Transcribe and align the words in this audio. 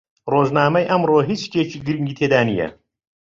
ڕۆژنامەی 0.31 0.89
ئەمڕۆ 0.89 1.17
هیچ 1.29 1.41
شتێکی 1.47 1.83
گرنگی 1.85 2.17
تێدا 2.19 2.41
نییە. 2.49 2.67